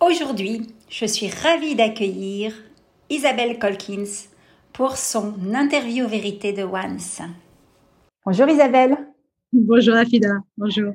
[0.00, 2.54] Aujourd'hui, je suis ravie d'accueillir
[3.10, 4.28] Isabelle Colkins
[4.72, 7.20] pour son interview vérité de Once.
[8.24, 8.96] Bonjour Isabelle.
[9.52, 10.34] Bonjour Afida.
[10.56, 10.92] Bonjour.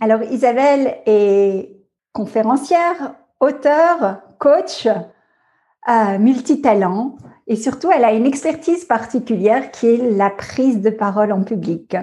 [0.00, 1.70] Alors Isabelle est
[2.14, 10.30] conférencière, auteure, coach, euh, multitalent et surtout elle a une expertise particulière qui est la
[10.30, 11.94] prise de parole en public.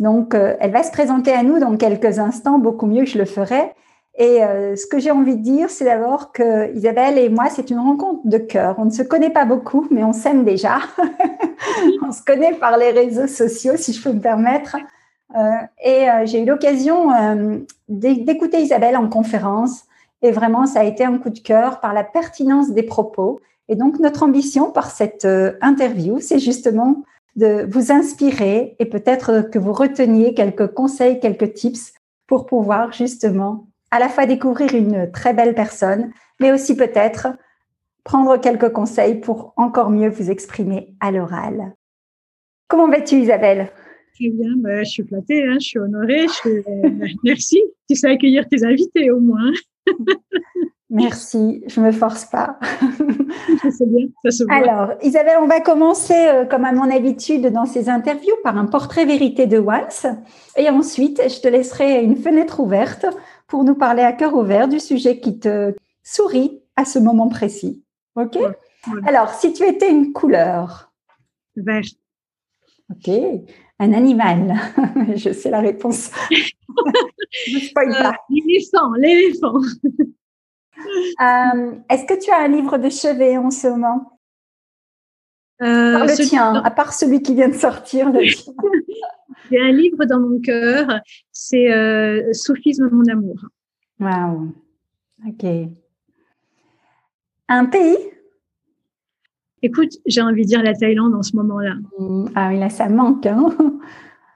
[0.00, 3.18] Donc, euh, elle va se présenter à nous dans quelques instants, beaucoup mieux que je
[3.18, 3.72] le ferai.
[4.18, 7.70] Et euh, ce que j'ai envie de dire, c'est d'abord que Isabelle et moi, c'est
[7.70, 8.74] une rencontre de cœur.
[8.78, 10.80] On ne se connaît pas beaucoup, mais on s'aime déjà.
[12.02, 14.76] on se connaît par les réseaux sociaux, si je peux me permettre.
[15.36, 15.52] Euh,
[15.84, 17.10] et j'ai eu l'occasion
[17.88, 19.84] d'écouter Isabelle en conférence.
[20.22, 23.40] Et vraiment, ça a été un coup de cœur par la pertinence des propos.
[23.68, 25.28] Et donc, notre ambition par cette
[25.60, 27.04] interview, c'est justement
[27.36, 31.92] de vous inspirer et peut-être que vous reteniez quelques conseils, quelques tips
[32.26, 37.28] pour pouvoir justement à la fois découvrir une très belle personne, mais aussi peut-être
[38.04, 41.74] prendre quelques conseils pour encore mieux vous exprimer à l'oral.
[42.68, 43.70] Comment vas-tu Isabelle?
[44.14, 46.26] Très bien, bah, je suis flattée, hein, je suis honorée,
[47.24, 47.62] merci.
[47.88, 49.52] Tu sais accueillir tes invités au moins.
[50.90, 52.58] Merci, je me force pas.
[52.80, 54.54] bien, ça se voit.
[54.54, 58.64] Alors, Isabelle, on va commencer, euh, comme à mon habitude dans ces interviews, par un
[58.64, 60.06] portrait vérité de Once.
[60.56, 63.04] Et ensuite, je te laisserai une fenêtre ouverte
[63.48, 67.82] pour nous parler à cœur ouvert du sujet qui te sourit à ce moment précis.
[68.14, 68.38] OK?
[69.04, 70.92] Alors, si tu étais une couleur?
[71.56, 71.82] Vert.
[72.90, 73.10] OK.
[73.80, 74.54] Un animal
[75.16, 76.10] Je sais la réponse.
[76.30, 78.10] je spoil pas.
[78.10, 79.60] Euh, l'éléphant, l'éléphant.
[81.20, 84.17] Euh, est-ce que tu as un livre de chevet en ce moment?
[85.62, 88.12] Euh, Le tien, à part celui qui vient de sortir.
[89.50, 91.00] J'ai un livre dans mon cœur,
[91.32, 93.46] c'est euh, Sophisme mon amour.
[94.00, 94.52] Waouh.
[95.26, 95.44] Ok.
[97.48, 97.96] Un pays?
[99.62, 101.74] Écoute, j'ai envie de dire la Thaïlande en ce moment-là.
[101.98, 102.26] Mmh.
[102.34, 103.26] Ah oui, là, ça manque.
[103.26, 103.48] Hein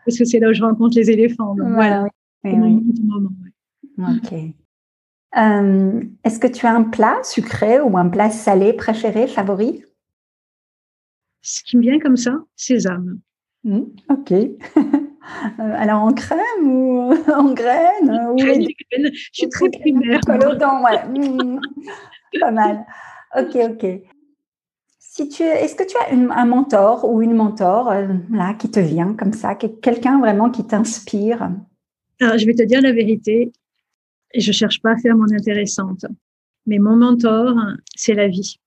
[0.05, 1.55] Parce que c'est là où je rencontre les éléphants.
[1.57, 2.05] voilà.
[2.45, 2.83] Oui, oui.
[3.05, 3.31] Moment,
[3.99, 4.33] Ok.
[5.39, 9.85] Euh, est-ce que tu as un plat sucré ou un plat salé préféré, favori?
[11.43, 13.19] Ce qui me vient comme ça, sésame.
[13.65, 14.33] Mmh, ok.
[15.61, 20.21] Euh, alors en crème ou en graines ou Je suis très primaire.
[20.27, 21.07] Collodant, ouais.
[21.07, 21.61] Mmh,
[22.41, 22.85] pas mal.
[23.39, 23.87] Ok, ok.
[24.99, 28.81] Si tu, est-ce que tu as un mentor ou une mentor euh, là qui te
[28.81, 31.53] vient comme ça, quelqu'un vraiment qui t'inspire?
[32.21, 33.53] Alors, je vais te dire la vérité
[34.35, 36.07] je cherche pas à faire mon intéressante.
[36.67, 37.55] Mais mon mentor,
[37.95, 38.59] c'est la vie.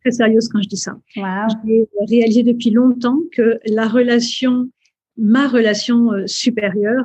[0.00, 0.96] Très sérieuse quand je dis ça.
[1.14, 4.68] J'ai réalisé depuis longtemps que la relation,
[5.16, 7.04] ma relation euh, supérieure,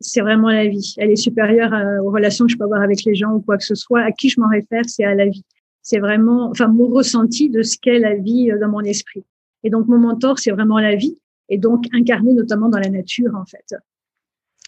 [0.00, 0.94] c'est vraiment la vie.
[0.98, 1.72] Elle est supérieure
[2.04, 4.00] aux relations que je peux avoir avec les gens ou quoi que ce soit.
[4.02, 5.44] À qui je m'en réfère, c'est à la vie.
[5.82, 9.24] C'est vraiment, enfin, mon ressenti de ce qu'est la vie euh, dans mon esprit.
[9.64, 11.18] Et donc, mon mentor, c'est vraiment la vie.
[11.48, 13.74] Et donc, incarné notamment dans la nature, en fait.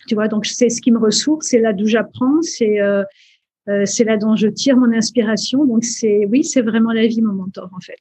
[0.08, 3.04] Tu vois, donc c'est ce qui me ressource, c'est là d'où j'apprends, c'est euh,
[3.68, 5.64] euh, c'est là dont je tire mon inspiration.
[5.64, 8.00] Donc c'est oui, c'est vraiment la vie mon mentor en fait.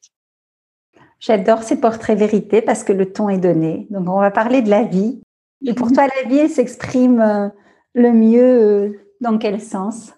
[1.20, 3.88] J'adore ces portraits vérité parce que le ton est donné.
[3.90, 5.20] Donc on va parler de la vie.
[5.66, 7.50] Et pour toi, la vie, elle s'exprime euh,
[7.94, 10.14] le mieux dans quel sens?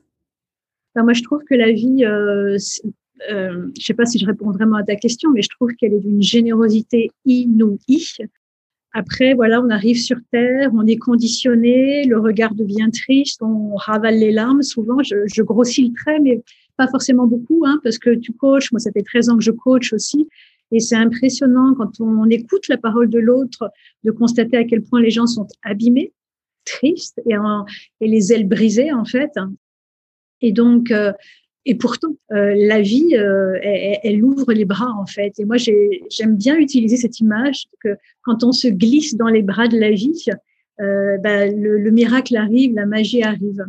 [0.95, 2.57] Ben, Moi, je trouve que la vie, euh,
[3.31, 5.94] euh, je sais pas si je réponds vraiment à ta question, mais je trouve qu'elle
[5.94, 8.07] est d'une générosité inouïe.
[8.93, 14.17] Après, voilà, on arrive sur Terre, on est conditionné, le regard devient triste, on ravale
[14.17, 14.61] les larmes.
[14.61, 16.43] Souvent, je, je grossis le trait, mais
[16.77, 18.71] pas forcément beaucoup, hein, parce que tu coaches.
[18.71, 20.27] Moi, ça fait 13 ans que je coach aussi.
[20.71, 23.69] Et c'est impressionnant quand on écoute la parole de l'autre,
[24.03, 26.13] de constater à quel point les gens sont abîmés,
[26.65, 27.35] tristes et,
[28.01, 29.31] et les ailes brisées, en fait.
[30.41, 31.13] Et donc, euh,
[31.65, 35.33] Et pourtant, euh, la vie, euh, elle, ouvre les bras en fait.
[35.39, 37.89] Et moi, j'aime bien utiliser cette image que
[38.23, 40.25] quand on se glisse dans les bras de la vie,
[40.79, 43.63] euh, bah, le, miracle arrive, la magie arrive.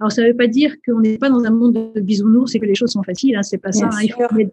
[0.00, 2.60] Alors, ça ne veut pas dire qu'on n'est pas dans un monde de bisounours et
[2.60, 3.36] que les choses sont faciles.
[3.36, 3.86] Hein, c'est pas ça.
[3.86, 3.98] Hein.
[4.02, 4.52] il faut mettre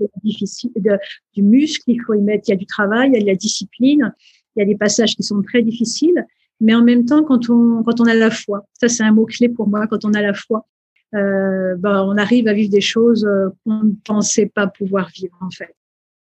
[1.34, 2.46] du muscle, il faut y mettre.
[2.48, 4.14] Il y a du travail, il y a de la discipline,
[4.56, 6.26] il y a des passages qui sont très difficiles.
[6.62, 9.26] Mais en même temps, quand on quand on a la foi, ça c'est un mot
[9.26, 9.88] clé pour moi.
[9.88, 10.68] Quand on a la foi,
[11.14, 15.38] euh, ben, on arrive à vivre des choses euh, qu'on ne pensait pas pouvoir vivre
[15.42, 15.76] en fait.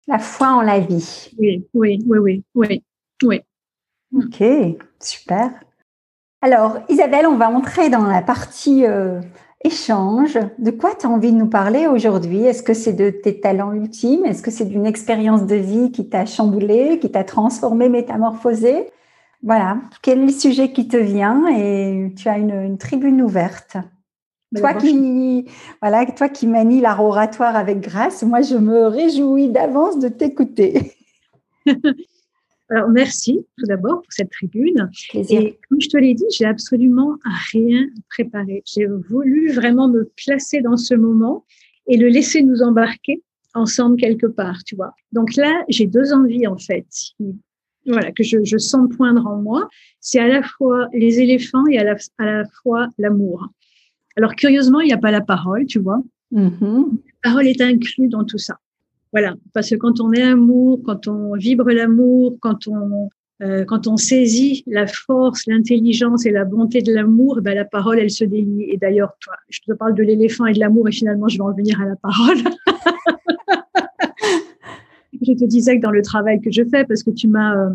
[0.07, 1.31] La foi en la vie.
[1.39, 2.83] Oui, oui, oui, oui, oui,
[3.23, 3.41] oui.
[4.15, 4.43] Ok,
[4.99, 5.51] super.
[6.41, 9.19] Alors, Isabelle, on va entrer dans la partie euh,
[9.63, 10.37] échange.
[10.59, 12.43] De quoi tu as envie de nous parler aujourd'hui?
[12.43, 14.25] Est-ce que c'est de tes talents ultimes?
[14.25, 18.91] Est-ce que c'est d'une expérience de vie qui t'a chamboulé, qui t'a transformé, métamorphosé?
[19.41, 21.47] Voilà, quel est le sujet qui te vient?
[21.47, 23.77] Et tu as une tribune ouverte.
[24.55, 25.45] Toi qui,
[25.81, 30.93] voilà, toi qui manies l'art oratoire avec grâce, moi je me réjouis d'avance de t'écouter.
[32.69, 34.89] Alors merci tout d'abord pour cette tribune.
[35.13, 37.17] Et comme je te l'ai dit, j'ai absolument
[37.51, 38.63] rien préparé.
[38.65, 41.45] J'ai voulu vraiment me placer dans ce moment
[41.87, 43.21] et le laisser nous embarquer
[43.53, 44.93] ensemble quelque part, tu vois.
[45.11, 46.87] Donc là, j'ai deux envies en fait,
[47.85, 49.69] voilà, que je, je sens poindre en moi.
[49.99, 53.47] C'est à la fois les éléphants et à la, à la fois l'amour.
[54.17, 56.01] Alors curieusement, il n'y a pas la parole, tu vois.
[56.33, 56.91] Mm-hmm.
[57.23, 58.57] La parole est inclue dans tout ça.
[59.11, 63.09] Voilà, parce que quand on est amour, quand on vibre l'amour, quand on
[63.41, 67.99] euh, quand on saisit la force, l'intelligence et la bonté de l'amour, ben la parole,
[67.99, 68.63] elle se délie.
[68.69, 71.43] Et d'ailleurs, toi, je te parle de l'éléphant et de l'amour, et finalement, je vais
[71.43, 72.37] en venir à la parole.
[75.21, 77.71] je te disais que dans le travail que je fais, parce que tu m'as euh,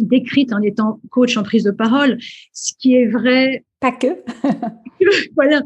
[0.00, 2.18] décrite en étant coach en prise de parole,
[2.52, 3.64] ce qui est vrai.
[3.80, 4.06] Pas que.
[5.34, 5.62] voilà,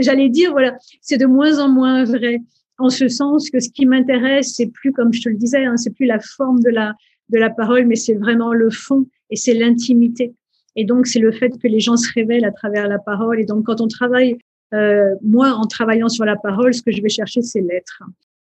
[0.00, 2.40] j'allais dire, voilà, c'est de moins en moins vrai,
[2.78, 5.76] en ce sens que ce qui m'intéresse, c'est plus, comme je te le disais, hein,
[5.76, 6.94] c'est plus la forme de la,
[7.28, 10.34] de la parole, mais c'est vraiment le fond et c'est l'intimité.
[10.76, 13.40] Et donc, c'est le fait que les gens se révèlent à travers la parole.
[13.40, 14.38] Et donc, quand on travaille,
[14.74, 18.02] euh, moi, en travaillant sur la parole, ce que je vais chercher, c'est l'être.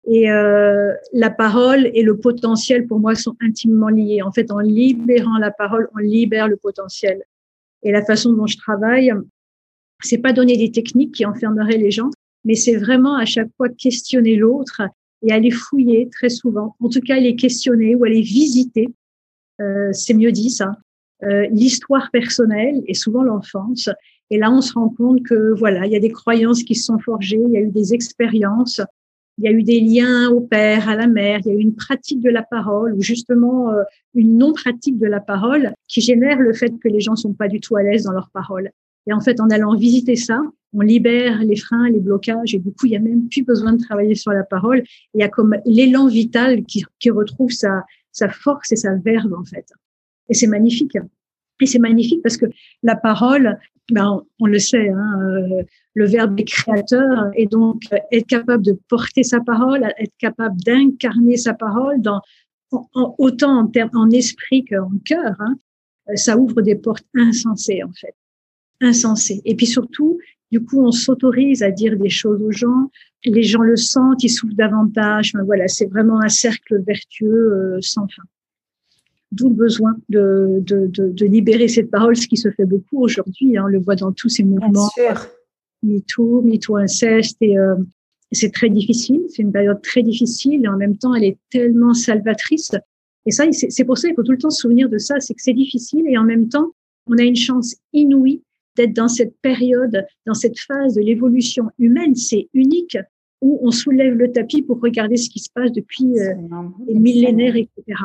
[0.06, 4.22] Et euh, la parole et le potentiel, pour moi, sont intimement liés.
[4.22, 7.22] En fait, en libérant la parole, on libère le potentiel.
[7.82, 9.12] Et la façon dont je travaille,
[10.02, 12.10] c'est pas donner des techniques qui enfermeraient les gens,
[12.44, 14.82] mais c'est vraiment à chaque fois questionner l'autre
[15.22, 16.76] et aller fouiller très souvent.
[16.80, 18.88] En tout cas, aller questionner ou aller visiter.
[19.60, 20.72] Euh, c'est mieux dit ça.
[21.22, 23.88] Euh, l'histoire personnelle et souvent l'enfance.
[24.30, 26.84] Et là, on se rend compte que voilà, il y a des croyances qui se
[26.84, 28.80] sont forgées, il y a eu des expériences,
[29.38, 31.60] il y a eu des liens au père, à la mère, il y a eu
[31.60, 33.82] une pratique de la parole ou justement euh,
[34.14, 37.60] une non-pratique de la parole qui génère le fait que les gens sont pas du
[37.60, 38.70] tout à l'aise dans leur parole.
[39.06, 40.40] Et en fait, en allant visiter ça,
[40.72, 43.74] on libère les freins, les blocages, et du coup, il y a même plus besoin
[43.74, 44.82] de travailler sur la parole.
[45.14, 49.32] Il y a comme l'élan vital qui, qui retrouve sa, sa force et sa verve,
[49.34, 49.66] en fait.
[50.28, 50.96] Et c'est magnifique.
[51.60, 52.46] Et c'est magnifique parce que
[52.82, 53.58] la parole,
[53.92, 55.62] ben, on, le sait, hein, euh,
[55.94, 61.36] le verbe est créateur et donc être capable de porter sa parole, être capable d'incarner
[61.36, 62.20] sa parole dans
[62.72, 65.56] en, autant en, en esprit qu'en cœur, hein,
[66.16, 68.14] ça ouvre des portes insensées en fait,
[68.84, 69.40] insensées.
[69.44, 70.18] Et puis surtout,
[70.52, 72.90] du coup, on s'autorise à dire des choses aux gens,
[73.24, 75.32] les gens le sentent, ils souffrent davantage.
[75.46, 78.22] voilà, c'est vraiment un cercle vertueux euh, sans fin.
[79.32, 83.02] D'où le besoin de, de, de, de, libérer cette parole, ce qui se fait beaucoup
[83.02, 83.56] aujourd'hui.
[83.56, 84.90] Hein, on le voit dans tous ces mouvements.
[84.96, 85.26] Bien sûr.
[85.82, 87.74] MeToo, MeToo inceste, et euh,
[88.30, 89.22] c'est très difficile.
[89.28, 92.70] C'est une période très difficile, et en même temps, elle est tellement salvatrice.
[93.26, 95.34] Et ça, c'est pour ça qu'il faut tout le temps se souvenir de ça, c'est
[95.34, 96.72] que c'est difficile, et en même temps,
[97.06, 98.42] on a une chance inouïe
[98.76, 102.14] d'être dans cette période, dans cette phase de l'évolution humaine.
[102.14, 102.96] C'est unique
[103.40, 106.34] où on soulève le tapis pour regarder ce qui se passe depuis euh,
[106.86, 107.98] des millénaires, etc.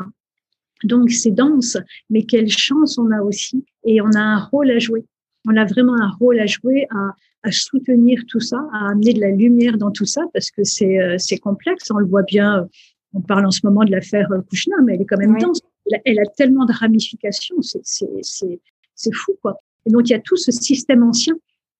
[0.84, 1.78] Donc c'est dense,
[2.10, 5.06] mais quelle chance on a aussi et on a un rôle à jouer.
[5.48, 9.22] On a vraiment un rôle à jouer à, à soutenir tout ça, à amener de
[9.22, 11.90] la lumière dans tout ça parce que c'est euh, c'est complexe.
[11.92, 12.68] On le voit bien.
[13.14, 15.62] On parle en ce moment de l'affaire euh, Kouchner, mais elle est quand même dense.
[16.06, 18.60] Elle a, tellement de ramifications, c'est c'est
[18.94, 19.60] c'est fou quoi.
[19.86, 21.36] Et donc il y a tout ce système ancien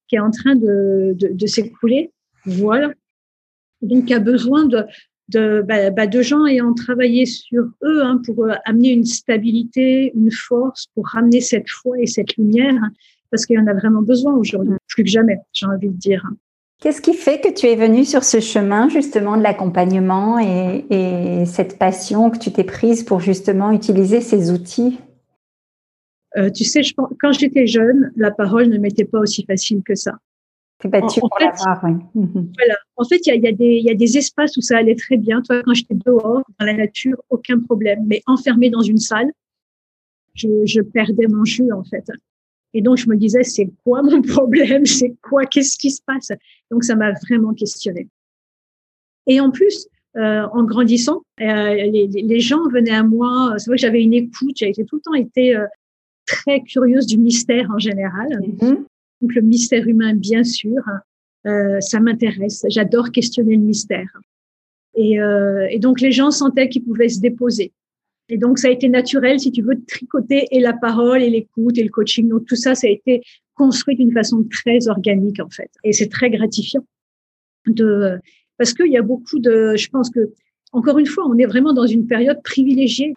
[0.08, 2.12] qui est en train de de, de s'écrouler.
[2.46, 2.92] Voilà.
[3.82, 4.84] Donc, il y a besoin de,
[5.30, 10.12] de, bah, bah, de gens ayant travaillé sur eux hein, pour euh, amener une stabilité,
[10.16, 12.92] une force, pour ramener cette foi et cette lumière, hein,
[13.32, 16.24] parce qu'il y en a vraiment besoin aujourd'hui, plus que jamais, j'ai envie de dire.
[16.82, 21.78] Qu'est-ce qui fait que tu es venu sur ce chemin justement de l'accompagnement et, cette
[21.78, 24.98] passion que tu t'es prise pour justement utiliser ces outils?
[26.40, 29.96] Euh, Tu sais, je, quand j'étais jeune, la parole ne m'était pas aussi facile que
[29.96, 30.14] ça.
[30.84, 31.92] battu pour l'avoir, oui.
[32.16, 32.52] Mhm.
[32.58, 32.78] Voilà.
[32.96, 35.42] En fait, il y a, y a, des espaces où ça allait très bien.
[35.42, 38.04] Toi, quand j'étais dehors, dans la nature, aucun problème.
[38.08, 39.32] Mais enfermé dans une salle,
[40.34, 42.06] je, je perdais mon jus, en fait.
[42.74, 44.86] Et donc, je me disais, c'est quoi mon problème?
[44.86, 45.46] C'est quoi?
[45.46, 46.32] Qu'est-ce qui se passe?
[46.72, 48.08] Donc, ça m'a vraiment questionné.
[49.28, 53.54] Et en plus, euh, en grandissant, euh, les, les, gens venaient à moi.
[53.58, 54.56] C'est vrai que j'avais une écoute.
[54.58, 55.66] J'ai tout le temps été euh,
[56.30, 58.30] très curieuse du mystère en général.
[58.30, 58.86] Mm-hmm.
[59.22, 60.82] Donc, le mystère humain, bien sûr,
[61.48, 62.66] euh, ça m'intéresse.
[62.70, 64.10] J'adore questionner le mystère.
[64.96, 67.72] Et, euh, et, donc, les gens sentaient qu'ils pouvaient se déposer.
[68.30, 71.30] Et donc, ça a été naturel, si tu veux, de tricoter et la parole et
[71.30, 72.30] l'écoute et le coaching.
[72.30, 73.22] Donc, tout ça, ça a été
[73.56, 75.72] construit d'une façon très organique, en fait.
[75.84, 76.86] Et c'est très gratifiant
[77.66, 78.20] de,
[78.58, 80.32] parce qu'il y a beaucoup de, je pense que,
[80.72, 83.14] encore une fois, on est vraiment dans une période privilégiée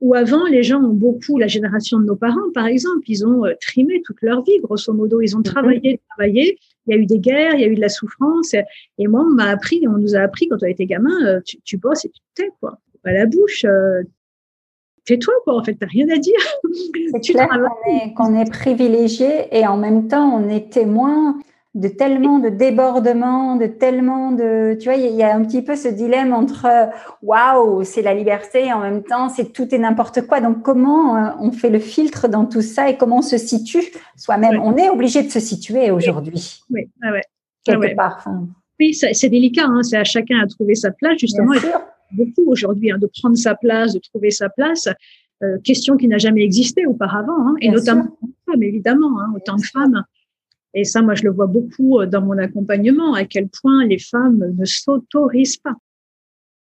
[0.00, 3.44] où avant, les gens ont beaucoup, la génération de nos parents, par exemple, ils ont
[3.44, 5.20] euh, trimé toute leur vie, grosso modo.
[5.20, 5.44] Ils ont mhm.
[5.44, 6.58] travaillé, travaillé.
[6.86, 8.54] Il y a eu des guerres, il y a eu de la souffrance.
[8.98, 11.60] Et moi, on m'a appris, on nous a appris quand on était gamin, euh, tu,
[11.62, 12.78] tu bosses et tu te tais, quoi.
[13.02, 13.64] Pas la bouche.
[13.64, 14.02] Euh,
[15.04, 15.56] tais-toi, quoi.
[15.56, 16.38] En fait, t'as rien à dire.
[17.12, 21.38] C'est clair qu'on est, qu'on est privilégié et en même temps, on est témoin
[21.78, 25.76] de tellement de débordements, de tellement de, tu vois, il y, a un petit peu
[25.76, 26.66] ce dilemme entre
[27.22, 30.40] waouh, c'est la liberté et en même temps c'est tout et n'importe quoi.
[30.40, 33.84] Donc comment euh, on fait le filtre dans tout ça et comment on se situe
[34.16, 34.60] soi-même?
[34.60, 36.64] On est obligé de se situer aujourd'hui.
[36.70, 37.22] Oui, ah ouais.
[37.64, 38.26] quelque part.
[38.80, 39.66] Oui, c'est délicat.
[39.66, 39.84] Hein.
[39.84, 41.52] C'est à chacun à trouver sa place justement.
[42.10, 44.88] beaucoup aujourd'hui hein, de prendre sa place, de trouver sa place.
[45.44, 48.08] Euh, question qui n'a jamais existé auparavant, hein, et notamment
[48.50, 50.02] femmes, évidemment, autant de femmes
[50.78, 53.98] et ça, moi, je le vois beaucoup euh, dans mon accompagnement, à quel point les
[53.98, 55.74] femmes ne s'autorisent pas.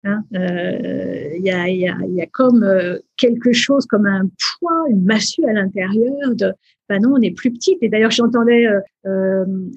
[0.05, 4.27] Hein, euh, il y, a, comme euh, quelque chose, comme un
[4.59, 6.53] poids, une massue à l'intérieur de,
[6.89, 7.79] ben non, on est plus petite.
[7.83, 8.67] Et d'ailleurs, j'entendais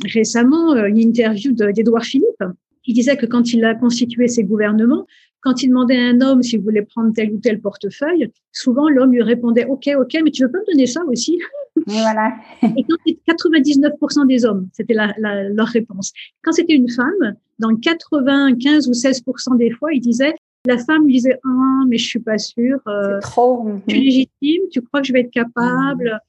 [0.05, 2.43] récemment une interview d'Edouard Philippe.
[2.86, 5.05] Il disait que quand il a constitué ses gouvernements,
[5.41, 9.12] quand il demandait à un homme s'il voulait prendre tel ou tel portefeuille, souvent l'homme
[9.12, 11.39] lui répondait OK, OK, mais tu veux pas me donner ça aussi
[11.88, 12.34] Voilà.
[12.63, 12.98] Et quand
[13.34, 16.12] 99% des hommes, c'était la, la, leur réponse.
[16.43, 20.34] Quand c'était une femme, dans 95 ou 16% des fois, il disait
[20.65, 22.79] la femme lui disait ah mais je suis pas sûre.
[22.88, 23.69] Euh, trop.
[23.88, 26.19] Tu es légitime, tu crois que je vais être capable.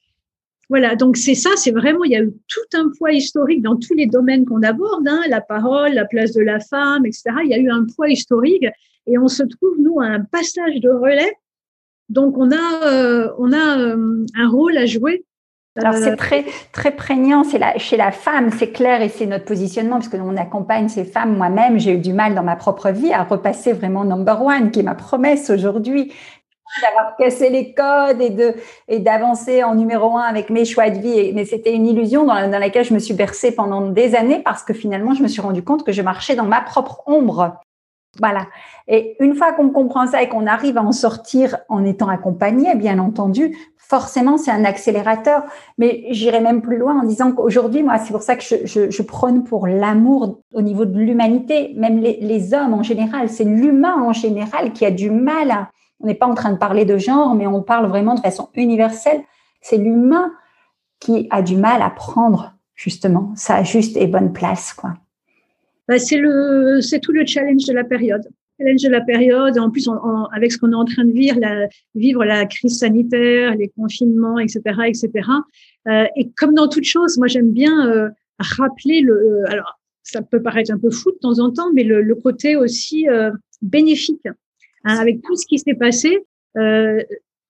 [0.71, 3.77] Voilà, donc c'est ça, c'est vraiment, il y a eu tout un poids historique dans
[3.77, 7.25] tous les domaines qu'on aborde, hein, la parole, la place de la femme, etc.
[7.45, 8.65] Il y a eu un poids historique
[9.09, 11.33] et on se trouve, nous, à un passage de relais.
[12.09, 15.25] Donc, on a, euh, on a euh, un rôle à jouer
[15.77, 19.27] alors c'est euh, très très prégnant, c'est la, chez la femme, c'est clair et c'est
[19.27, 21.37] notre positionnement puisque on accompagne ces femmes.
[21.37, 24.81] Moi-même, j'ai eu du mal dans ma propre vie à repasser vraiment number one, qui
[24.81, 26.13] est ma promesse aujourd'hui,
[26.83, 28.55] d'avoir cassé les codes et de
[28.89, 31.33] et d'avancer en numéro un avec mes choix de vie.
[31.35, 34.63] Mais c'était une illusion dans, dans, laquelle je me suis bercée pendant des années parce
[34.63, 37.61] que finalement, je me suis rendu compte que je marchais dans ma propre ombre.
[38.19, 38.47] Voilà.
[38.89, 42.75] Et une fois qu'on comprend ça et qu'on arrive à en sortir en étant accompagné,
[42.75, 45.43] bien entendu, forcément, c'est un accélérateur.
[45.79, 48.91] Mais j'irai même plus loin en disant qu'aujourd'hui, moi, c'est pour ça que je, je,
[48.91, 53.29] je prône pour l'amour au niveau de l'humanité, même les, les, hommes en général.
[53.29, 55.69] C'est l'humain en général qui a du mal à.
[56.01, 58.49] On n'est pas en train de parler de genre, mais on parle vraiment de façon
[58.55, 59.21] universelle.
[59.61, 60.33] C'est l'humain
[60.99, 64.95] qui a du mal à prendre justement sa juste et bonne place, quoi.
[65.89, 68.23] Bah, c'est le, c'est tout le challenge de la période.
[68.59, 69.59] Challenge de la période.
[69.59, 69.89] En plus,
[70.33, 74.39] avec ce qu'on est en train de vivre, la, vivre la crise sanitaire, les confinements,
[74.39, 75.11] etc., etc.
[75.89, 79.15] Euh, et comme dans toute chose, moi j'aime bien euh, rappeler le.
[79.15, 82.15] Euh, alors, ça peut paraître un peu fou de temps en temps, mais le, le
[82.15, 83.31] côté aussi euh,
[83.63, 84.29] bénéfique,
[84.85, 86.19] hein, avec tout ce qui s'est passé.
[86.57, 87.03] Euh,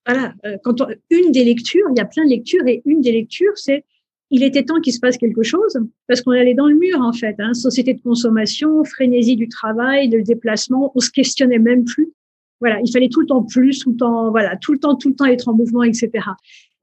[0.07, 0.35] voilà,
[0.65, 3.57] quand on, une des lectures, il y a plein de lectures, et une des lectures,
[3.57, 3.85] c'est
[4.31, 7.13] il était temps qu'il se passe quelque chose parce qu'on allait dans le mur en
[7.13, 7.35] fait.
[7.41, 7.53] Hein.
[7.53, 12.13] Société de consommation, frénésie du travail, de déplacement, on se questionnait même plus.
[12.61, 15.09] Voilà, il fallait tout le temps plus, tout le temps, voilà, tout le temps, tout
[15.09, 16.11] le temps être en mouvement, etc.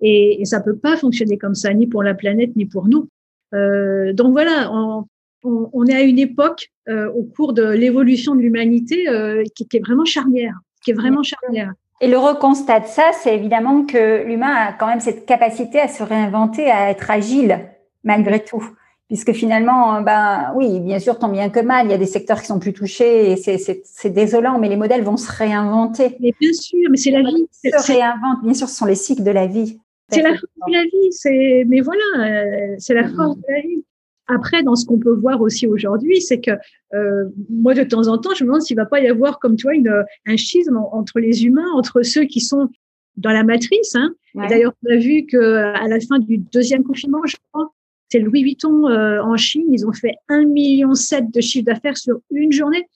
[0.02, 3.08] Et, et ça peut pas fonctionner comme ça, ni pour la planète, ni pour nous.
[3.54, 5.06] Euh, donc voilà, on,
[5.44, 9.68] on, on, est à une époque euh, au cours de l'évolution de l'humanité euh, qui,
[9.68, 11.74] qui, est vraiment charnière, qui est vraiment charnière.
[12.00, 15.88] Et le reconstat de ça, c'est évidemment que l'humain a quand même cette capacité à
[15.88, 17.60] se réinventer, à être agile
[18.04, 18.64] malgré tout.
[19.08, 22.42] Puisque finalement, ben oui, bien sûr, tant bien que mal, il y a des secteurs
[22.42, 26.18] qui sont plus touchés et c'est désolant, mais les modèles vont se réinventer.
[26.20, 27.48] Mais bien sûr, mais c'est la vie.
[27.52, 29.80] Se réinvente, bien sûr, ce sont les cycles de la vie.
[30.10, 33.84] C'est la force de la vie, mais voilà, euh, c'est la force de la vie.
[34.28, 36.52] Après, dans ce qu'on peut voir aussi aujourd'hui, c'est que
[36.94, 39.56] euh, moi, de temps en temps, je me demande s'il va pas y avoir, comme
[39.56, 42.70] toi, une, un schisme entre les humains, entre ceux qui sont
[43.16, 43.96] dans la matrice.
[43.96, 44.14] Hein.
[44.36, 47.72] D'ailleurs, on a vu que à la fin du deuxième confinement, je crois,
[48.10, 52.20] C'est Louis Vuitton euh, en Chine, ils ont fait 1,7 million de chiffre d'affaires sur
[52.32, 52.88] une journée.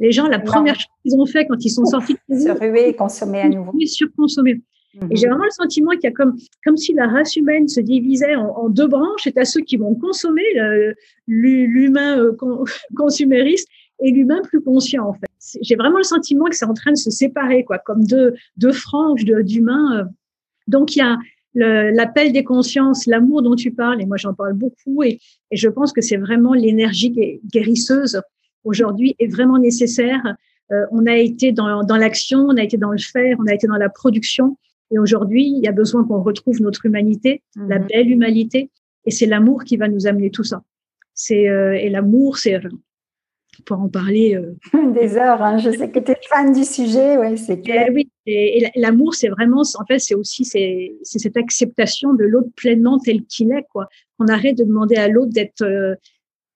[0.00, 2.94] Les gens, la première chose qu'ils ont fait quand ils sont sortis se ruer et
[2.94, 3.72] consommer à nouveau.
[3.86, 4.60] Surconsommer.
[5.10, 5.32] Et j'ai mhm.
[5.32, 8.68] vraiment le sentiment qu'il y a comme, comme si la race humaine se divisait en,
[8.68, 9.22] deux branches.
[9.24, 10.42] C'est à ceux qui vont consommer,
[11.26, 12.36] l'humain euh,
[12.96, 13.68] consumériste,
[14.00, 15.26] et l'humain plus conscient, en fait.
[15.62, 18.72] J'ai vraiment le sentiment que c'est en train de se séparer, quoi, comme deux, deux
[18.72, 20.00] franges d'humains.
[20.00, 20.04] Euh.
[20.68, 21.16] Donc, il y a
[21.54, 25.18] l'appel des consciences, l'amour dont tu parles, et moi j'en parle beaucoup, et,
[25.50, 28.20] et, je pense que c'est vraiment l'énergie guérisseuse
[28.64, 30.22] aujourd'hui est vraiment nécessaire.
[30.70, 33.54] Euh, on a été dans, dans l'action, on a été dans le faire, on a
[33.54, 34.56] été dans la production,
[34.90, 37.86] et aujourd'hui, il y a besoin qu'on retrouve notre humanité, la mhm.
[37.86, 38.70] belle humanité,
[39.04, 40.62] et c'est l'amour qui va nous amener tout ça.
[41.14, 42.60] C'est euh, et l'amour, c'est
[43.66, 45.42] pour en parler euh, des heures.
[45.42, 45.58] Hein.
[45.58, 47.88] Je sais que tu es fan du sujet, ouais, c'est clair.
[47.92, 52.98] oui, et, l'amour, c'est vraiment, en fait, c'est aussi c'est cette acceptation de l'autre pleinement
[52.98, 53.88] tel qu'il est, quoi.
[54.18, 55.94] On arrête de demander à l'autre d'être euh,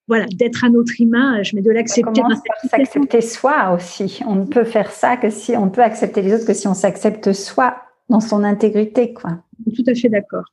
[0.08, 2.22] voilà, d'être à notre image, mais de l'accepter.
[2.68, 4.20] S'accepter soi aussi.
[4.26, 6.74] On ne peut faire ça que si on peut accepter les autres que si on
[6.74, 7.76] s'accepte soi
[8.08, 9.30] dans son intégrité, quoi.
[9.74, 10.44] Tout à fait d'accord.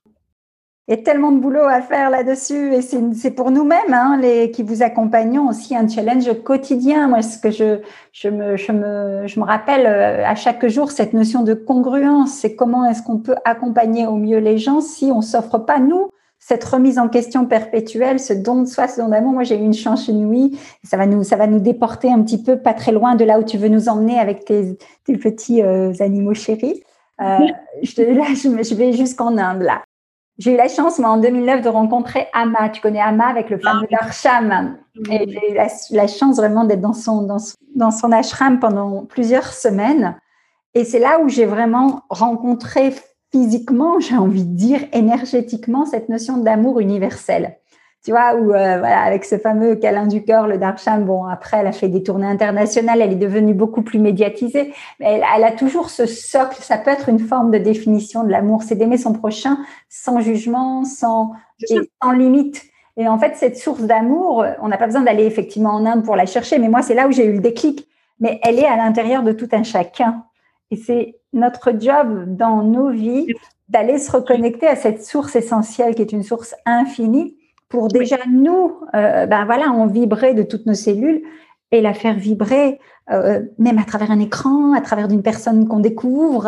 [0.87, 4.49] Il y a tellement de boulot à faire là-dessus et c'est pour nous-mêmes, hein, les
[4.49, 7.07] qui vous accompagnons aussi un challenge quotidien.
[7.07, 10.89] Moi, ce que je je me je me je me rappelle euh, à chaque jour
[10.89, 12.31] cette notion de congruence.
[12.31, 16.09] C'est comment est-ce qu'on peut accompagner au mieux les gens si on s'offre pas nous
[16.39, 19.33] cette remise en question perpétuelle, ce don de soi, ce don d'amour.
[19.33, 20.57] Moi, j'ai eu une chance nuit.
[20.83, 23.39] Ça va nous, ça va nous déporter un petit peu, pas très loin de là
[23.39, 26.81] où tu veux nous emmener avec tes, tes petits euh, animaux chéris.
[27.21, 27.37] Euh,
[27.81, 29.83] je, là, je, vais jusqu'en Inde, là.
[30.37, 32.69] J'ai eu la chance, moi, en 2009, de rencontrer Ama.
[32.69, 34.77] Tu connais Ama avec le fameux ah, Darsham?
[35.11, 39.05] Et j'ai eu la, chance vraiment d'être dans son, dans, son, dans son ashram pendant
[39.05, 40.17] plusieurs semaines.
[40.73, 42.93] Et c'est là où j'ai vraiment rencontré
[43.31, 47.58] physiquement, j'ai envie de dire, énergétiquement, cette notion d'amour universel
[48.03, 51.57] tu vois, où euh, voilà, avec ce fameux câlin du cœur, le Darsham, bon, après,
[51.57, 55.51] elle a fait des tournées internationales, elle est devenue beaucoup plus médiatisée, mais elle, a
[55.51, 59.11] toujours ce socle, ça peut être une forme de définition de l'amour, c'est d'aimer son
[59.11, 59.57] prochain
[59.89, 61.33] sans jugement, sans,
[62.01, 62.63] sans limite.
[62.95, 66.15] Et en fait, cette source d'amour, on n'a pas besoin d'aller effectivement en Inde pour
[66.15, 67.87] la chercher, mais moi, c'est là où j'ai eu le déclic.
[68.21, 70.23] Mais elle est à l'intérieur de tout un chacun.
[70.71, 73.27] Et c'est notre job dans nos vies
[73.69, 77.38] d'aller se reconnecter à cette source essentielle qui est une source infinie
[77.69, 81.21] pour déjà nous, euh, ben voilà, en vibrer de toutes nos cellules
[81.71, 82.79] et la faire vibrer,
[83.11, 86.45] euh, même à travers un écran, à travers d'une personne qu'on découvre,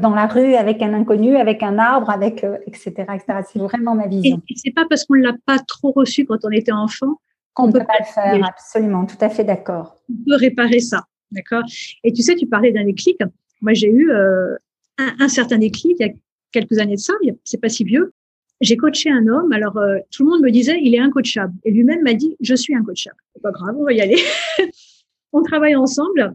[0.00, 3.40] dans la rue avec un inconnu, avec un arbre, avec euh, etc., etc.
[3.52, 4.40] C'est vraiment ma vision.
[4.48, 7.18] Et, c'est pas parce qu'on l'a pas trop reçu quand on était enfant
[7.52, 8.46] qu'on ne peut pas le faire.
[8.46, 9.96] Absolument, tout à fait d'accord.
[10.08, 11.02] On peut réparer ça,
[11.32, 11.64] d'accord?
[12.04, 13.18] Et tu sais, tu parlais d'un déclic.
[13.60, 16.12] Moi, j'ai eu un, un certain déclic il y a
[16.52, 17.12] quelques années de ça.
[17.42, 18.12] C'est pas si vieux
[18.60, 19.52] j'ai coaché un homme.
[19.52, 21.54] Alors, euh, tout le monde me disait, il est incoachable.
[21.64, 23.16] Et lui-même m'a dit, je suis incoachable.
[23.34, 24.18] C'est pas grave, on va y aller.
[25.32, 26.34] on travaille ensemble.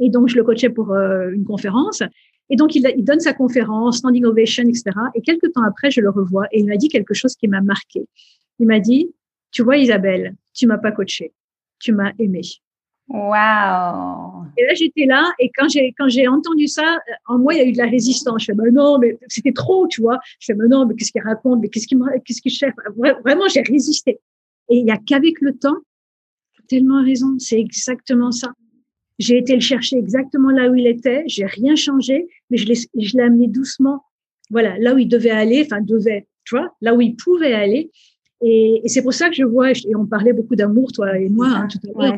[0.00, 2.02] Et donc, je le coachais pour euh, une conférence.
[2.50, 4.90] Et donc, il, il, donne sa conférence, standing ovation, etc.
[5.14, 7.60] Et quelques temps après, je le revois et il m'a dit quelque chose qui m'a
[7.60, 8.06] marqué.
[8.58, 9.12] Il m'a dit,
[9.50, 11.32] tu vois, Isabelle, tu m'as pas coaché.
[11.80, 12.42] Tu m'as aimé.
[13.08, 17.58] Waouh Et là, j'étais là, et quand j'ai quand j'ai entendu ça, en moi, il
[17.58, 18.42] y a eu de la résistance.
[18.42, 20.18] Je fais, non, mais c'était trop, tu vois.
[20.40, 22.74] Je fais, non, mais qu'est-ce qu'il raconte, mais qu'est-ce qu'il qu'est-ce qu'il cherche?
[23.24, 24.20] Vraiment, j'ai résisté.
[24.70, 25.78] Et il y a qu'avec le temps,
[26.68, 28.52] tellement raison, c'est exactement ça.
[29.18, 32.74] J'ai été le chercher exactement là où il était, j'ai rien changé, mais je l'ai
[32.74, 34.04] je l'ai amené doucement,
[34.50, 37.90] voilà, là où il devait aller, enfin devait, tu vois, là où il pouvait aller.
[38.40, 41.28] Et, et c'est pour ça que je vois, et on parlait beaucoup d'amour, toi et
[41.28, 42.16] moi, hein, tout à l'heure,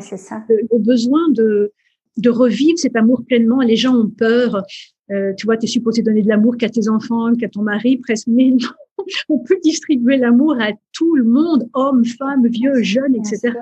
[0.49, 1.71] le, le, besoin de,
[2.17, 3.61] de revivre cet amour pleinement.
[3.61, 4.63] Les gens ont peur.
[5.11, 7.97] Euh, tu vois, tu es supposé donner de l'amour qu'à tes enfants, qu'à ton mari,
[7.97, 8.27] presque.
[8.27, 8.69] Mais non,
[9.29, 13.53] on peut distribuer l'amour à tout le monde, hommes, femmes, vieux, jeunes, etc.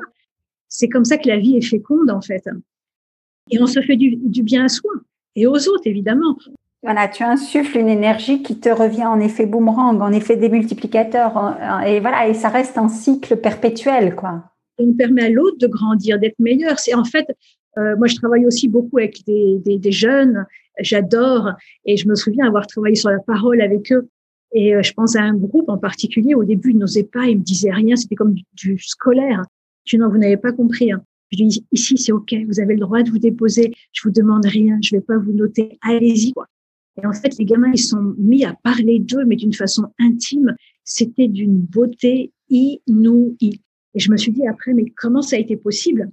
[0.67, 2.43] C'est comme ça que la vie est féconde, en fait.
[3.51, 4.91] Et on se fait du, du bien à soi
[5.35, 6.37] et aux autres, évidemment.
[6.81, 11.99] Voilà, tu insuffles une énergie qui te revient en effet boomerang, en effet démultiplicateur, et
[11.99, 14.45] voilà, et ça reste un cycle perpétuel, quoi.
[14.77, 16.79] On permet à l'autre de grandir, d'être meilleur.
[16.79, 17.27] C'est en fait,
[17.77, 20.45] euh, moi je travaille aussi beaucoup avec des, des, des jeunes,
[20.79, 21.51] j'adore,
[21.85, 24.07] et je me souviens avoir travaillé sur la parole avec eux.
[24.53, 26.33] Et euh, je pense à un groupe en particulier.
[26.33, 27.95] Au début, ils n'osaient pas, ils me disaient rien.
[27.95, 29.43] C'était comme du, scolaire.
[29.85, 30.91] Je dis non, vous n'avez pas compris.
[30.91, 31.03] Hein.
[31.31, 32.33] Je dis ici, c'est ok.
[32.47, 33.73] Vous avez le droit de vous déposer.
[33.91, 34.79] Je vous demande rien.
[34.81, 35.77] Je vais pas vous noter.
[35.81, 36.33] Allez-y.
[36.33, 36.47] Quoi.
[37.01, 40.55] Et en fait, les gamins, ils sont mis à parler d'eux, mais d'une façon intime.
[40.83, 43.61] C'était d'une beauté inouïe.
[43.95, 46.09] Et je me suis dit après, mais comment ça a été possible?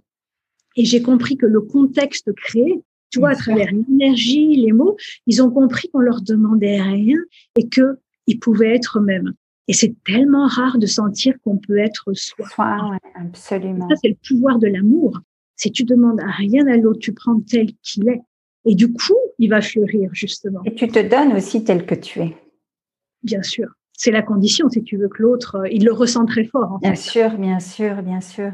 [0.76, 4.96] Et j'ai compris que le contexte créé, tu vois, à travers l'énergie, les mots,
[5.26, 7.18] ils ont compris qu'on leur demandait rien
[7.56, 9.32] et que ils pouvaient être eux-mêmes.
[9.68, 12.46] Et c'est tellement rare de sentir qu'on peut être soi.
[12.48, 13.88] Soi, ouais, absolument.
[13.88, 15.18] Ça, c'est le pouvoir de l'amour.
[15.56, 18.20] Si tu demandes à rien à l'autre, tu prends tel qu'il est.
[18.66, 20.60] Et du coup, il va fleurir, justement.
[20.64, 22.36] Et tu te donnes aussi tel que tu es.
[23.22, 23.68] Bien sûr.
[23.92, 26.78] C'est la condition, si tu veux que l'autre, euh, il le ressent très fort.
[26.80, 28.52] bien sûr, bien sûr, bien sûr.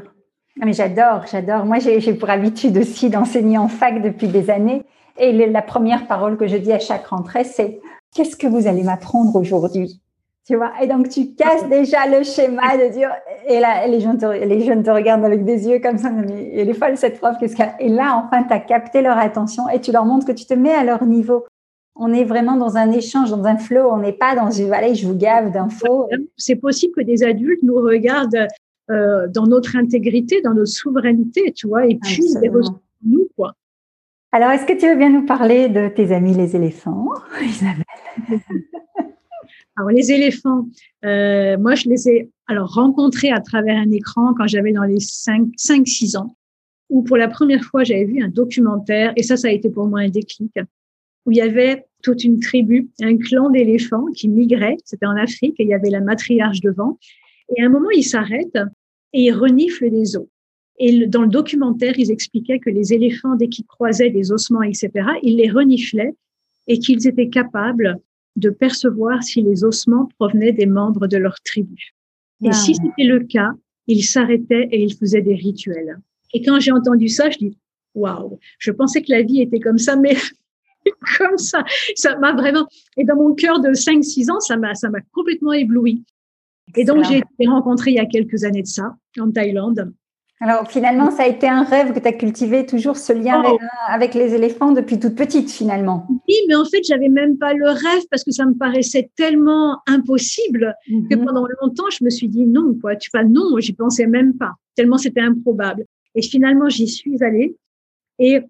[0.61, 1.65] Ah, mais j'adore, j'adore.
[1.65, 4.83] Moi, j'ai pour habitude aussi d'enseigner en fac depuis des années.
[5.17, 7.81] Et la première parole que je dis à chaque rentrée, c'est
[8.13, 9.99] Qu'est-ce que vous allez m'apprendre aujourd'hui?
[10.45, 10.71] Tu vois?
[10.81, 13.11] Et donc tu casses déjà le schéma de dire
[13.47, 16.51] et là les jeunes te, les jeunes te regardent avec des yeux comme ça mais
[16.55, 19.79] elle est folle cette prof qu'est-ce et là enfin tu as capté leur attention et
[19.79, 21.45] tu leur montres que tu te mets à leur niveau.
[21.95, 23.87] On est vraiment dans un échange dans un flow.
[23.91, 26.09] On n'est pas dans une vallée je vous gave d'infos.
[26.37, 28.47] C'est possible que des adultes nous regardent
[28.91, 32.21] euh, dans notre intégrité dans notre souveraineté tu vois et puis
[33.05, 33.53] nous quoi.
[34.33, 37.07] Alors est-ce que tu veux bien nous parler de tes amis les éléphants
[37.41, 37.83] Isabelle?
[39.75, 40.67] Alors les éléphants,
[41.03, 44.99] euh, moi je les ai alors rencontrés à travers un écran quand j'avais dans les
[44.99, 46.35] 5-6 ans,
[46.89, 49.87] où pour la première fois j'avais vu un documentaire, et ça ça a été pour
[49.87, 50.51] moi un déclic,
[51.25, 55.55] où il y avait toute une tribu, un clan d'éléphants qui migraient, c'était en Afrique,
[55.59, 56.99] et il y avait la matriarche devant,
[57.55, 58.59] et à un moment ils s'arrêtent
[59.13, 60.27] et ils reniflent des os.
[60.79, 64.89] Et dans le documentaire, ils expliquaient que les éléphants, dès qu'ils croisaient des ossements, etc.,
[65.21, 66.15] ils les reniflaient
[66.67, 67.99] et qu'ils étaient capables
[68.35, 71.93] de percevoir si les ossements provenaient des membres de leur tribu.
[72.43, 73.51] Et si c'était le cas,
[73.87, 75.97] ils s'arrêtaient et ils faisaient des rituels.
[76.33, 77.57] Et quand j'ai entendu ça, je dis,
[77.95, 80.15] waouh, je pensais que la vie était comme ça, mais
[81.17, 81.63] comme ça,
[81.95, 82.67] ça m'a vraiment,
[82.97, 86.03] et dans mon cœur de 5-6 ans, ça m'a, ça m'a complètement ébloui.
[86.75, 89.93] Et donc, j'ai été rencontrée il y a quelques années de ça, en Thaïlande.
[90.39, 93.57] Alors finalement, ça a été un rêve que tu as cultivé, toujours ce lien oh.
[93.87, 96.05] avec, les éléphants depuis toute petite finalement.
[96.09, 99.79] Oui, mais en fait, j'avais même pas le rêve parce que ça me paraissait tellement
[99.87, 101.25] impossible que mhm.
[101.25, 102.95] pendant longtemps, je me suis dit non, quoi.
[102.95, 105.85] Tu pas non, j'y pensais même pas, tellement c'était improbable.
[106.15, 107.55] Et finalement, j'y suis allée
[108.19, 108.41] et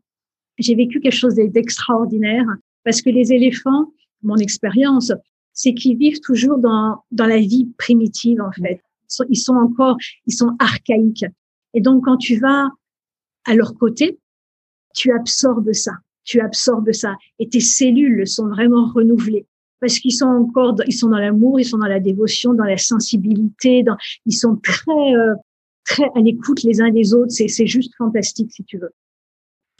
[0.57, 2.45] j'ai vécu quelque chose d'extraordinaire
[2.83, 3.91] parce que les éléphants,
[4.23, 5.11] mon expérience,
[5.53, 8.81] c'est qu'ils vivent toujours dans, dans la vie primitive en fait.
[9.29, 11.25] Ils sont encore, ils sont archaïques.
[11.73, 12.69] Et donc, quand tu vas
[13.45, 14.19] à leur côté,
[14.95, 19.47] tu absorbes ça, tu absorbes ça, et tes cellules sont vraiment renouvelées
[19.83, 22.77] parce qu'ils sont encore, ils sont dans l'amour, ils sont dans la dévotion, dans la
[22.77, 25.33] sensibilité, dans, ils sont très, euh,
[25.83, 27.31] très à l'écoute les uns des autres.
[27.31, 28.91] C'est, c'est juste fantastique, si tu veux.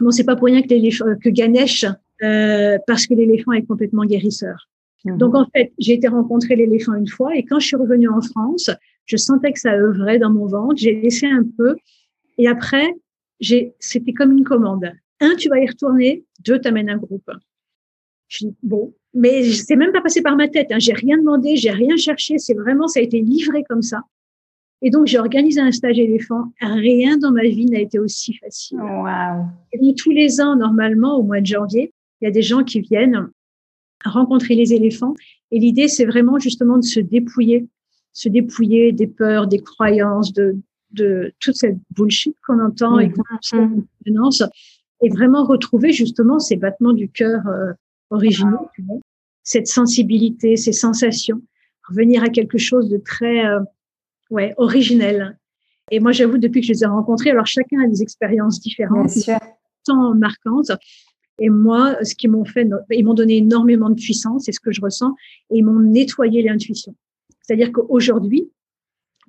[0.01, 1.85] Bon, c'est pas pour rien que, que Ganesh,
[2.21, 4.67] euh, parce que l'éléphant est complètement guérisseur.
[5.05, 5.17] Mhm.
[5.17, 8.19] Donc en fait, j'ai été rencontrer l'éléphant une fois et quand je suis revenue en
[8.19, 8.69] France,
[9.05, 10.75] je sentais que ça œuvrait dans mon ventre.
[10.77, 11.75] J'ai laissé un peu.
[12.37, 12.93] Et après,
[13.39, 14.91] j'ai, c'était comme une commande.
[15.19, 16.25] Un, tu vas y retourner.
[16.39, 17.29] Deux, t'amènes un groupe.
[18.27, 18.93] Je dis, bon.
[19.13, 20.67] Mais c'est même pas passé par ma tête.
[20.71, 20.79] Hein.
[20.79, 22.37] J'ai rien demandé, j'ai rien cherché.
[22.39, 24.01] C'est vraiment, ça a été livré comme ça.
[24.81, 26.51] Et donc, j'ai organisé un stage éléphant.
[26.59, 28.79] Rien dans ma vie n'a été aussi facile.
[28.79, 29.45] Wow.
[29.71, 32.63] Et donc, tous les ans, normalement, au mois de janvier, il y a des gens
[32.63, 33.29] qui viennent
[34.03, 35.13] rencontrer les éléphants.
[35.51, 37.67] Et l'idée, c'est vraiment justement de se dépouiller
[38.13, 40.55] se dépouiller des peurs, des croyances, de,
[40.91, 43.23] de toute cette bullshit qu'on entend et qu'on
[43.57, 43.85] mmh.
[45.01, 47.73] et vraiment retrouver justement ces battements du cœur euh,
[48.11, 48.69] originaux,
[49.41, 51.41] cette sensibilité, ces sensations,
[51.89, 53.59] revenir à quelque chose de très euh,
[54.29, 55.37] ouais originel.
[55.91, 59.11] Et moi, j'avoue, depuis que je les ai rencontrés, alors chacun a des expériences différentes,
[59.85, 60.71] tant marquantes.
[61.39, 64.71] Et moi, ce qu'ils m'ont fait, ils m'ont donné énormément de puissance, c'est ce que
[64.71, 65.13] je ressens,
[65.49, 66.95] et ils m'ont nettoyé l'intuition.
[67.43, 68.49] C'est-à-dire qu'aujourd'hui,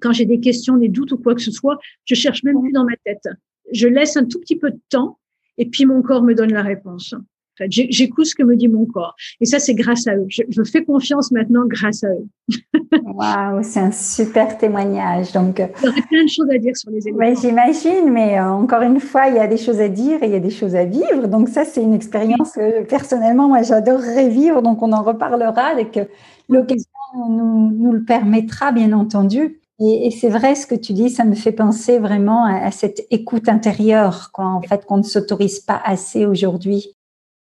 [0.00, 2.72] quand j'ai des questions, des doutes ou quoi que ce soit, je cherche même plus
[2.72, 3.28] dans ma tête.
[3.72, 5.18] Je laisse un tout petit peu de temps
[5.58, 7.12] et puis mon corps me donne la réponse.
[7.12, 7.20] En
[7.68, 9.14] j'écoute ce que me dit mon corps.
[9.40, 10.26] Et ça, c'est grâce à eux.
[10.28, 12.26] Je, fais confiance maintenant grâce à eux.
[13.04, 15.32] Waouh, c'est un super témoignage.
[15.32, 17.40] Donc, il y aurait plein de choses à dire sur les éléphants.
[17.40, 20.32] J'imagine, mais euh, encore une fois, il y a des choses à dire et il
[20.32, 21.28] y a des choses à vivre.
[21.28, 24.62] Donc ça, c'est une expérience que personnellement, moi, j'adorerais vivre.
[24.62, 26.08] Donc on en reparlera dès que
[26.48, 29.60] l'occasion nous, nous, le permettra, bien entendu.
[29.80, 33.48] Et, c'est vrai ce que tu dis, ça me fait penser vraiment à, cette écoute
[33.48, 36.94] intérieure, quoi, en fait, qu'on ne s'autorise pas assez aujourd'hui.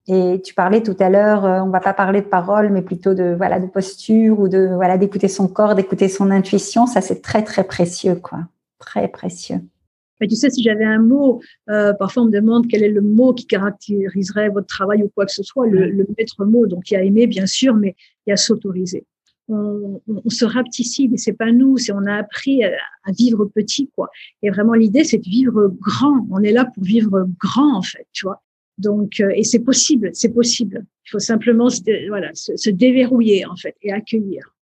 [0.07, 3.13] Et tu parlais tout à l'heure, euh, on va pas parler de parole, mais plutôt
[3.13, 6.87] de voilà de posture ou de voilà d'écouter son corps, d'écouter son intuition.
[6.87, 8.39] Ça, c'est très très précieux, quoi,
[8.79, 9.61] très précieux.
[10.19, 13.01] Mais tu sais, si j'avais un mot, euh, parfois on me demande quel est le
[13.01, 16.65] mot qui caractériserait votre travail ou quoi que ce soit, le, le maître mot.
[16.65, 19.05] Donc il y a aimer bien sûr, mais il y a s'autoriser
[19.49, 22.71] on, on, se rapetissait, mais c'est pas nous, c'est on a appris à,
[23.17, 24.09] vivre petit, quoi.
[24.41, 26.27] Et vraiment, l'idée, c'est de vivre grand.
[26.31, 28.41] On est là pour vivre grand, en fait, tu vois.
[28.77, 30.85] Donc, euh, et c'est possible, c'est possible.
[31.05, 31.67] Il faut simplement,
[32.07, 34.53] voilà, se déverrouiller, en fait, et accueillir.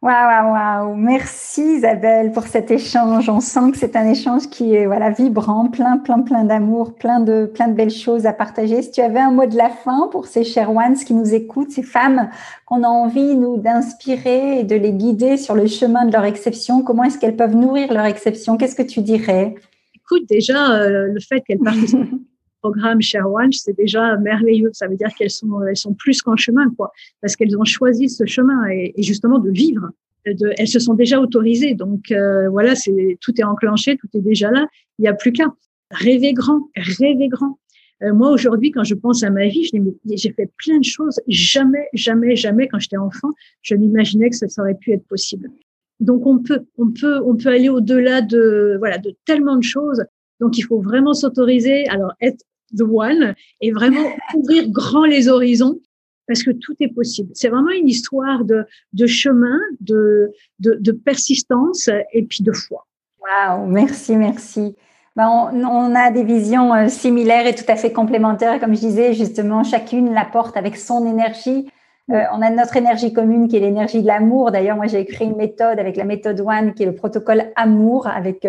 [0.00, 0.94] Waouh, waouh, waouh.
[0.94, 3.28] Merci Isabelle pour cet échange.
[3.28, 7.18] On sent que c'est un échange qui est voilà vibrant, plein, plein, plein d'amour, plein
[7.18, 8.80] de, plein de belles choses à partager.
[8.82, 11.72] Si tu avais un mot de la fin pour ces chers ones qui nous écoutent,
[11.72, 12.30] ces femmes
[12.64, 16.84] qu'on a envie nous d'inspirer et de les guider sur le chemin de leur exception,
[16.84, 18.56] comment est-ce qu'elles peuvent nourrir leur exception?
[18.56, 19.56] Qu'est-ce que tu dirais?
[19.96, 22.22] Écoute, déjà euh, le fait qu'elles participent
[22.60, 24.70] programme One, c'est déjà merveilleux.
[24.72, 28.08] Ça veut dire qu'elles sont, elles sont plus qu'en chemin, quoi, parce qu'elles ont choisi
[28.08, 29.90] ce chemin et, justement de vivre.
[30.24, 31.74] Elles se sont déjà autorisées.
[31.74, 34.66] Donc euh, voilà, c'est tout est enclenché, tout est déjà là.
[34.98, 35.46] Il n'y a plus qu'à
[35.90, 37.58] rêver grand, rêver grand.
[38.02, 39.70] Euh, moi aujourd'hui, quand je pense à ma vie,
[40.04, 41.18] j'ai fait plein de choses.
[41.28, 43.30] Jamais, jamais, jamais, quand j'étais enfant,
[43.62, 45.50] je m'imaginais que ça aurait pu être possible.
[46.00, 50.04] Donc on peut, on peut, on peut aller au-delà de voilà de tellement de choses.
[50.40, 52.44] Donc, il faut vraiment s'autoriser, alors être
[52.76, 55.78] the one et vraiment ouvrir grand les horizons
[56.28, 57.30] parce que tout est possible.
[57.34, 62.86] C'est vraiment une histoire de, de chemin, de, de, de, persistance et puis de foi.
[63.20, 64.76] Waouh, merci, merci.
[65.16, 68.60] Ben on, on, a des visions euh, similaires et tout à fait complémentaires.
[68.60, 71.68] Comme je disais, justement, chacune la porte avec son énergie.
[72.10, 74.52] Euh, on a notre énergie commune qui est l'énergie de l'amour.
[74.52, 78.06] D'ailleurs, moi, j'ai écrit une méthode avec la méthode One qui est le protocole amour
[78.06, 78.46] avec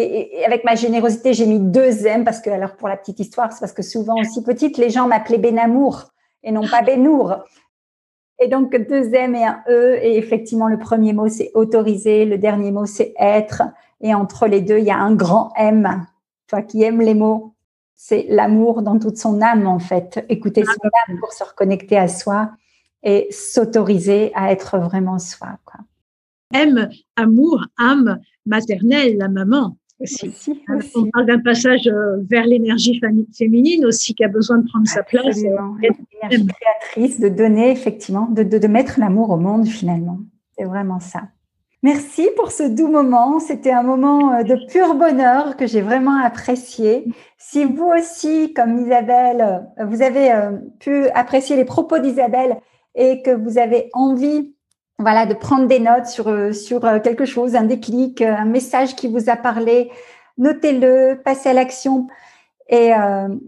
[0.00, 3.52] et, avec ma générosité, j'ai mis deux M parce que, alors pour la petite histoire,
[3.52, 7.36] c'est parce que souvent aussi petite, les gens m'appelaient Benamour et non pas Benour.
[8.40, 9.98] Et donc deux M et un E.
[10.00, 13.62] Et effectivement, le premier mot c'est autoriser, le dernier mot c'est être.
[14.00, 16.06] Et entre les deux, il y a un grand M.
[16.46, 17.54] Toi qui aimes les mots,
[17.96, 20.24] c'est l'amour dans toute son âme en fait.
[20.28, 22.52] Écouter son âme pour se reconnecter à soi
[23.02, 25.58] et s'autoriser à être vraiment soi.
[25.64, 25.80] Quoi.
[26.54, 29.76] M, amour, âme maternelle, la maman.
[30.00, 30.32] Aussi.
[30.70, 33.00] Euh, on parle d'un passage euh, vers l'énergie
[33.36, 35.36] féminine aussi qui a besoin de prendre sa place.
[35.36, 40.20] L'énergie créatrice, de donner effectivement, de, de, de mettre l'amour au monde finalement.
[40.56, 41.22] C'est vraiment ça.
[41.82, 43.40] Merci pour ce doux moment.
[43.40, 47.04] C'était un moment euh, de pur bonheur que j'ai vraiment apprécié.
[47.36, 50.30] Si vous aussi, comme Isabelle, vous avez
[50.80, 52.56] pu apprécier les propos d'Isabelle
[52.94, 54.54] et que vous avez envie
[54.98, 58.46] voilà, de prendre des notes sur, euh, sur euh, quelque chose, un déclic, euh, un
[58.46, 59.92] message qui vous a parlé.
[60.38, 62.08] Notez-le, passez à l'action
[62.70, 62.90] et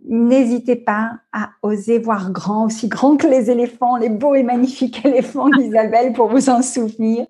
[0.07, 5.05] n'hésitez pas à oser voir grand, aussi grand que les éléphants, les beaux et magnifiques
[5.05, 7.27] éléphants d'Isabelle pour vous en souvenir.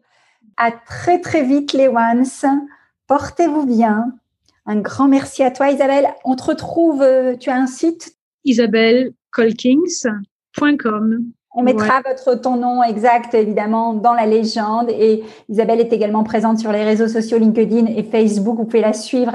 [0.57, 2.25] À très très vite les ones.
[3.09, 4.13] Portez-vous bien.
[4.67, 6.07] Un grand merci à toi Isabelle.
[6.25, 7.05] On te retrouve,
[7.41, 8.17] tu as un site?
[8.45, 16.23] Isabellecolkings.com on mettra votre ton nom exact évidemment dans la légende et Isabelle est également
[16.23, 18.57] présente sur les réseaux sociaux LinkedIn et Facebook.
[18.57, 19.33] Vous pouvez la suivre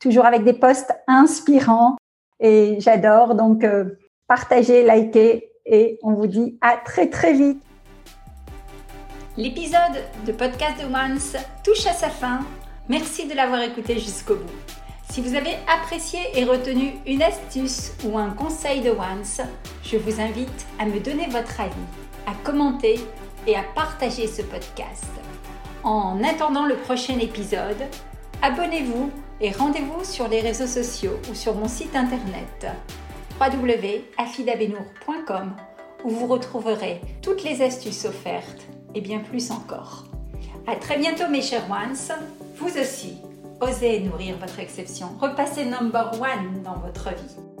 [0.00, 1.96] toujours avec des posts inspirants
[2.38, 3.98] et j'adore donc euh,
[4.28, 7.62] partagez, likez et on vous dit à très très vite.
[9.36, 12.40] L'épisode de Podcast de Once touche à sa fin.
[12.88, 14.85] Merci de l'avoir écouté jusqu'au bout.
[15.16, 19.40] Si vous avez apprécié et retenu une astuce ou un conseil de Once,
[19.82, 21.72] je vous invite à me donner votre avis,
[22.26, 23.00] à commenter
[23.46, 25.06] et à partager ce podcast.
[25.84, 27.82] En attendant le prochain épisode,
[28.42, 32.66] abonnez-vous et rendez-vous sur les réseaux sociaux ou sur mon site internet
[33.40, 35.56] www.afidabenour.com
[36.04, 40.04] où vous retrouverez toutes les astuces offertes et bien plus encore.
[40.66, 41.96] À très bientôt mes chers ones,
[42.58, 43.16] vous aussi
[43.60, 45.08] Osez nourrir votre exception.
[45.18, 47.55] Repassez number one dans votre vie.